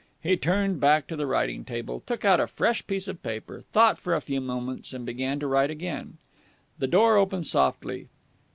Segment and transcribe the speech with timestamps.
[0.19, 3.99] He turned back to the writing table, took out a fresh piece of paper, thought
[3.99, 6.17] for a few moments, and began to write again.
[6.79, 8.07] The door opened softly.